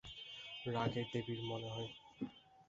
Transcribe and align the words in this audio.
রাগের 0.65 1.07
দেবীর 1.11 1.39
মনেহয়। 1.43 1.89